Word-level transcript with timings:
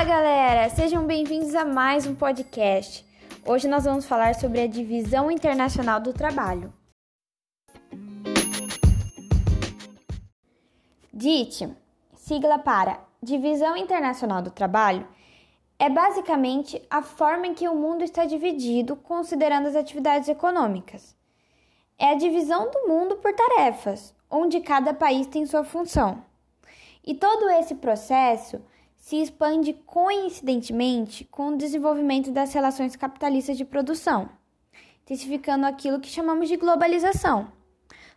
Fala 0.00 0.12
galera, 0.12 0.70
sejam 0.70 1.04
bem-vindos 1.04 1.54
a 1.54 1.62
mais 1.62 2.06
um 2.06 2.14
podcast. 2.14 3.04
Hoje 3.44 3.68
nós 3.68 3.84
vamos 3.84 4.06
falar 4.06 4.34
sobre 4.34 4.62
a 4.62 4.66
Divisão 4.66 5.30
Internacional 5.30 6.00
do 6.00 6.14
Trabalho. 6.14 6.72
DIT, 11.12 11.76
sigla 12.14 12.58
para 12.58 12.98
Divisão 13.22 13.76
Internacional 13.76 14.40
do 14.40 14.50
Trabalho, 14.50 15.06
é 15.78 15.90
basicamente 15.90 16.80
a 16.88 17.02
forma 17.02 17.48
em 17.48 17.52
que 17.52 17.68
o 17.68 17.74
mundo 17.74 18.02
está 18.02 18.24
dividido 18.24 18.96
considerando 18.96 19.68
as 19.68 19.76
atividades 19.76 20.30
econômicas. 20.30 21.14
É 21.98 22.12
a 22.12 22.14
divisão 22.14 22.70
do 22.70 22.88
mundo 22.88 23.16
por 23.16 23.34
tarefas, 23.34 24.14
onde 24.30 24.60
cada 24.60 24.94
país 24.94 25.26
tem 25.26 25.44
sua 25.44 25.62
função. 25.62 26.24
E 27.04 27.14
todo 27.14 27.50
esse 27.50 27.74
processo 27.74 28.62
se 29.00 29.16
expande 29.16 29.72
coincidentemente 29.72 31.24
com 31.24 31.48
o 31.48 31.56
desenvolvimento 31.56 32.30
das 32.30 32.52
relações 32.52 32.94
capitalistas 32.94 33.56
de 33.56 33.64
produção, 33.64 34.28
intensificando 35.02 35.66
aquilo 35.66 35.98
que 35.98 36.08
chamamos 36.08 36.48
de 36.48 36.56
globalização. 36.58 37.50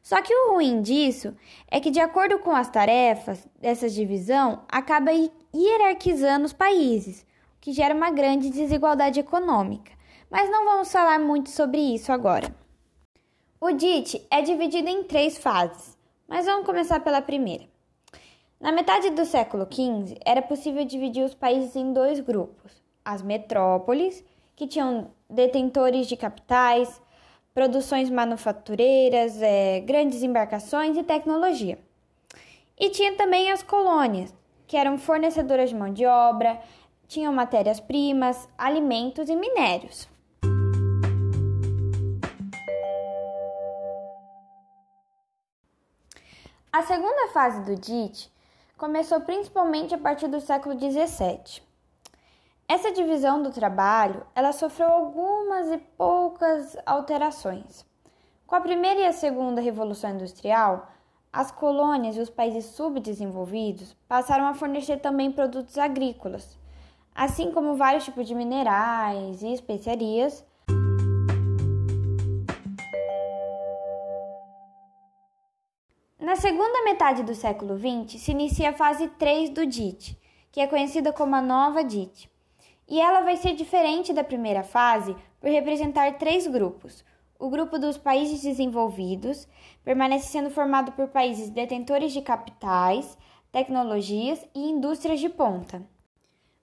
Só 0.03 0.21
que 0.21 0.35
o 0.35 0.51
ruim 0.51 0.81
disso 0.81 1.33
é 1.71 1.79
que, 1.79 1.89
de 1.89 2.01
acordo 2.01 2.37
com 2.37 2.51
as 2.51 2.69
tarefas 2.69 3.47
dessa 3.61 3.89
divisão, 3.89 4.63
acaba 4.67 5.11
hierarquizando 5.55 6.45
os 6.45 6.53
países, 6.53 7.21
o 7.55 7.61
que 7.61 7.71
gera 7.71 7.95
uma 7.95 8.11
grande 8.11 8.49
desigualdade 8.49 9.21
econômica. 9.21 9.93
Mas 10.29 10.51
não 10.51 10.65
vamos 10.65 10.91
falar 10.91 11.17
muito 11.17 11.49
sobre 11.49 11.79
isso 11.79 12.11
agora. 12.11 12.53
O 13.61 13.71
DIT 13.71 14.27
é 14.29 14.41
dividido 14.41 14.89
em 14.89 15.05
três 15.05 15.37
fases, 15.37 15.97
mas 16.27 16.45
vamos 16.45 16.65
começar 16.65 16.99
pela 16.99 17.21
primeira. 17.21 17.72
Na 18.63 18.71
metade 18.71 19.09
do 19.09 19.25
século 19.25 19.67
XV, 19.69 20.17
era 20.23 20.41
possível 20.41 20.85
dividir 20.85 21.25
os 21.25 21.35
países 21.35 21.75
em 21.75 21.91
dois 21.91 22.21
grupos: 22.21 22.71
as 23.03 23.21
metrópoles, 23.21 24.23
que 24.55 24.65
tinham 24.65 25.11
detentores 25.29 26.07
de 26.07 26.15
capitais, 26.15 27.01
produções 27.53 28.09
manufatureiras, 28.09 29.41
é, 29.41 29.81
grandes 29.81 30.23
embarcações 30.23 30.95
e 30.95 31.03
tecnologia. 31.03 31.77
E 32.79 32.89
tinha 32.89 33.13
também 33.17 33.51
as 33.51 33.61
colônias, 33.61 34.33
que 34.65 34.77
eram 34.77 34.97
fornecedoras 34.97 35.69
de 35.69 35.75
mão 35.75 35.91
de 35.91 36.05
obra, 36.05 36.57
tinham 37.05 37.33
matérias-primas, 37.33 38.47
alimentos 38.57 39.27
e 39.27 39.35
minérios. 39.35 40.07
A 46.71 46.81
segunda 46.81 47.27
fase 47.33 47.61
do 47.65 47.75
DIT 47.75 48.31
começou 48.77 49.21
principalmente 49.21 49.93
a 49.93 49.97
partir 49.97 50.27
do 50.27 50.41
século 50.41 50.77
XVII. 50.77 51.61
Essa 52.67 52.91
divisão 52.91 53.41
do 53.41 53.51
trabalho, 53.51 54.25
ela 54.33 54.51
sofreu 54.51 54.87
algumas 54.87 55.69
e 55.69 55.77
poucas 55.77 56.75
alterações. 56.85 57.85
Com 58.47 58.55
a 58.55 58.61
primeira 58.61 59.01
e 59.01 59.05
a 59.05 59.13
segunda 59.13 59.61
revolução 59.61 60.11
industrial, 60.11 60.87
as 61.31 61.51
colônias 61.51 62.15
e 62.15 62.21
os 62.21 62.29
países 62.29 62.65
subdesenvolvidos 62.65 63.95
passaram 64.07 64.45
a 64.45 64.53
fornecer 64.53 64.97
também 64.97 65.31
produtos 65.31 65.77
agrícolas, 65.77 66.57
assim 67.13 67.51
como 67.51 67.75
vários 67.75 68.05
tipos 68.05 68.27
de 68.27 68.35
minerais 68.35 69.41
e 69.41 69.51
especiarias 69.51 70.45
Na 76.33 76.37
segunda 76.37 76.83
metade 76.83 77.21
do 77.21 77.35
século 77.35 77.77
XX 77.77 78.19
se 78.19 78.31
inicia 78.31 78.71
a 78.71 78.73
fase 78.73 79.07
3 79.07 79.51
do 79.51 79.67
DIT, 79.67 80.19
que 80.51 80.59
é 80.59 80.65
conhecida 80.65 81.13
como 81.13 81.35
a 81.35 81.41
nova 81.43 81.83
DIT. 81.83 82.27
E 82.89 82.99
ela 82.99 83.21
vai 83.21 83.37
ser 83.37 83.53
diferente 83.53 84.11
da 84.11 84.23
primeira 84.23 84.63
fase 84.63 85.15
por 85.39 85.51
representar 85.51 86.17
três 86.17 86.47
grupos. 86.47 87.05
O 87.37 87.51
grupo 87.51 87.77
dos 87.77 87.99
países 87.99 88.41
desenvolvidos 88.41 89.47
permanece 89.83 90.29
sendo 90.29 90.49
formado 90.49 90.93
por 90.93 91.07
países 91.09 91.51
detentores 91.51 92.11
de 92.11 92.21
capitais, 92.23 93.15
tecnologias 93.51 94.43
e 94.55 94.71
indústrias 94.71 95.19
de 95.19 95.29
ponta. 95.29 95.83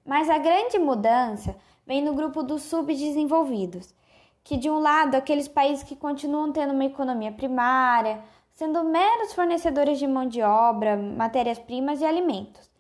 Mas 0.05 0.29
a 0.29 0.39
grande 0.39 0.81
mudança 0.81 1.57
vem 1.87 2.03
no 2.03 2.13
grupo 2.13 2.43
dos 2.43 2.63
subdesenvolvidos, 2.63 3.95
que 4.43 4.57
de 4.57 4.69
um 4.69 4.81
lado 4.81 5.15
aqueles 5.15 5.47
países 5.47 5.85
que 5.85 5.95
continuam 5.95 6.51
tendo 6.51 6.73
uma 6.73 6.87
economia 6.87 7.31
primária, 7.31 8.21
sendo 8.61 8.85
meros 8.85 9.33
fornecedores 9.33 9.99
de 9.99 10.07
mão 10.07 10.29
de 10.29 10.43
obra, 10.43 10.95
matérias-primas 10.95 12.03
e 12.03 12.05
alimentos. 12.05 12.71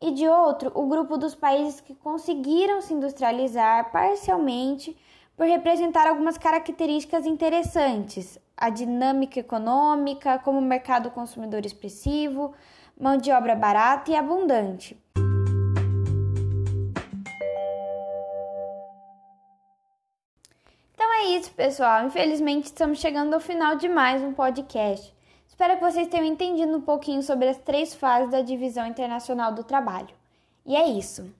E 0.00 0.10
de 0.10 0.26
outro, 0.26 0.72
o 0.74 0.88
grupo 0.88 1.16
dos 1.16 1.36
países 1.36 1.80
que 1.80 1.94
conseguiram 1.94 2.80
se 2.80 2.92
industrializar 2.92 3.92
parcialmente 3.92 4.96
por 5.36 5.46
representar 5.46 6.08
algumas 6.08 6.36
características 6.36 7.26
interessantes: 7.26 8.40
a 8.56 8.70
dinâmica 8.70 9.38
econômica, 9.38 10.36
como 10.40 10.60
mercado 10.60 11.12
consumidor 11.12 11.64
expressivo, 11.64 12.52
mão 12.98 13.16
de 13.16 13.30
obra 13.30 13.54
barata 13.54 14.10
e 14.10 14.16
abundante. 14.16 15.00
Então 20.92 21.12
é 21.20 21.26
isso, 21.36 21.52
pessoal. 21.52 22.04
Infelizmente, 22.04 22.64
estamos 22.64 22.98
chegando 22.98 23.34
ao 23.34 23.40
final 23.40 23.76
de 23.76 23.88
mais 23.88 24.20
um 24.22 24.32
podcast. 24.32 25.19
Espero 25.60 25.76
que 25.76 25.84
vocês 25.84 26.08
tenham 26.08 26.24
entendido 26.24 26.74
um 26.74 26.80
pouquinho 26.80 27.22
sobre 27.22 27.46
as 27.46 27.58
três 27.58 27.94
fases 27.94 28.30
da 28.30 28.40
divisão 28.40 28.86
internacional 28.86 29.52
do 29.52 29.62
trabalho. 29.62 30.08
E 30.64 30.74
é 30.74 30.88
isso. 30.88 31.30